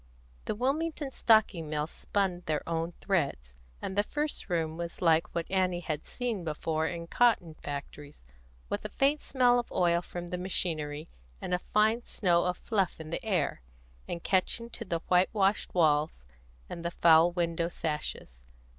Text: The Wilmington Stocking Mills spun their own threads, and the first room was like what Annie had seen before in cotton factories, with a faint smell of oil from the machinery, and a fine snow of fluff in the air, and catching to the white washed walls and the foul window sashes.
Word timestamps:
The 0.45 0.55
Wilmington 0.55 1.11
Stocking 1.11 1.69
Mills 1.69 1.91
spun 1.91 2.41
their 2.47 2.67
own 2.67 2.93
threads, 3.01 3.53
and 3.83 3.95
the 3.95 4.01
first 4.01 4.49
room 4.49 4.75
was 4.75 4.99
like 4.99 5.35
what 5.35 5.45
Annie 5.51 5.81
had 5.81 6.03
seen 6.03 6.43
before 6.43 6.87
in 6.87 7.05
cotton 7.05 7.53
factories, 7.53 8.23
with 8.67 8.83
a 8.83 8.89
faint 8.89 9.21
smell 9.21 9.59
of 9.59 9.71
oil 9.71 10.01
from 10.01 10.29
the 10.29 10.39
machinery, 10.39 11.07
and 11.39 11.53
a 11.53 11.59
fine 11.59 12.03
snow 12.03 12.45
of 12.45 12.57
fluff 12.57 12.99
in 12.99 13.11
the 13.11 13.23
air, 13.23 13.61
and 14.07 14.23
catching 14.23 14.71
to 14.71 14.83
the 14.85 15.01
white 15.07 15.29
washed 15.33 15.71
walls 15.75 16.25
and 16.67 16.83
the 16.83 16.89
foul 16.89 17.31
window 17.31 17.67
sashes. 17.67 18.41